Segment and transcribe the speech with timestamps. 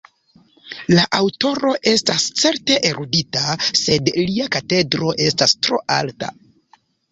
[0.93, 3.45] La aŭtoro estas certe erudita,
[3.83, 6.35] sed lia katedro estas tro alta.